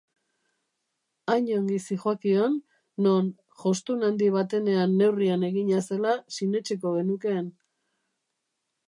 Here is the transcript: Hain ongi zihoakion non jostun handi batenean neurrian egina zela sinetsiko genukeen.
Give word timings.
Hain 1.33 1.49
ongi 1.57 1.75
zihoakion 1.87 2.55
non 3.07 3.27
jostun 3.63 4.07
handi 4.07 4.31
batenean 4.37 4.97
neurrian 5.03 5.47
egina 5.49 5.83
zela 5.91 6.15
sinetsiko 6.39 6.95
genukeen. 6.97 7.53